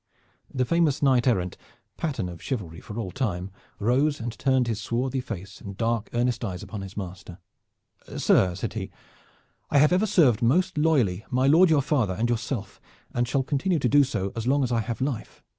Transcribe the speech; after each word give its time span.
The 0.51 0.65
famous 0.65 1.03
knight 1.03 1.27
errant, 1.27 1.57
pattern 1.95 2.27
of 2.27 2.41
chivalry 2.41 2.79
for 2.81 2.97
all 2.97 3.11
time; 3.11 3.51
rose 3.77 4.19
and 4.19 4.35
turned 4.39 4.65
his 4.67 4.81
swarthy 4.81 5.21
face 5.21 5.61
and 5.61 5.77
dark 5.77 6.09
earnest 6.13 6.43
eyes 6.43 6.63
upon 6.63 6.81
his 6.81 6.97
master. 6.97 7.37
"Sir," 8.17 8.55
said 8.55 8.73
he, 8.73 8.89
"I 9.69 9.77
have 9.77 9.93
ever 9.93 10.07
served 10.07 10.41
most 10.41 10.75
loyally 10.75 11.23
my 11.29 11.45
lord 11.45 11.69
your 11.69 11.83
father 11.83 12.15
and 12.15 12.31
yourself, 12.31 12.81
and 13.13 13.27
shall 13.27 13.43
continue 13.43 13.77
so 13.77 13.81
to 13.81 13.89
do 13.89 14.03
so 14.03 14.31
long 14.43 14.63
as 14.63 14.71
I 14.71 14.79
have 14.79 15.01
life. 15.01 15.43